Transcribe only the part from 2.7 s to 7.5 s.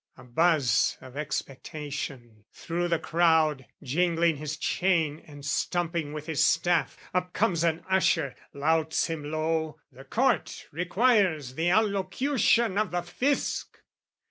the crowd, Jingling his chain and stumping with his staff, Up